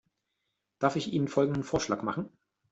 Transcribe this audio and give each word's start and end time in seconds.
Darf 0.79 0.95
ich 0.95 1.13
Ihnen 1.13 1.27
folgenden 1.27 1.63
Vorschlag 1.63 2.01
machen? 2.01 2.31